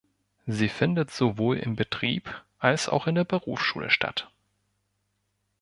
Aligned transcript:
Sie 0.47 0.67
findet 0.67 1.11
sowohl 1.11 1.57
im 1.57 1.75
Betrieb 1.75 2.41
als 2.57 2.89
auch 2.89 3.05
in 3.05 3.13
der 3.13 3.23
Berufsschule 3.23 3.91
statt. 3.91 4.31